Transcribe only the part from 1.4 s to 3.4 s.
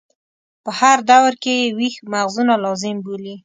کې یې ویښ مغزونه لازم بولي.